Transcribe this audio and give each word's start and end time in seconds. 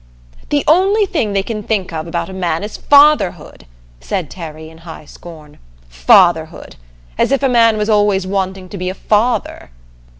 "The 0.49 0.63
only 0.67 1.05
thing 1.05 1.33
they 1.33 1.43
can 1.43 1.61
think 1.61 1.93
of 1.93 2.07
about 2.07 2.27
a 2.27 2.33
man 2.33 2.63
is 2.63 2.75
Fatherhood!" 2.75 3.67
said 3.99 4.31
Terry 4.31 4.67
in 4.67 4.79
high 4.79 5.05
scorn. 5.05 5.59
"Fatherhood! 5.89 6.75
As 7.19 7.31
if 7.31 7.43
a 7.43 7.47
man 7.47 7.77
was 7.77 7.87
always 7.87 8.25
wanting 8.25 8.67
to 8.69 8.79
be 8.79 8.89
a 8.89 8.95
_father! 8.95 9.67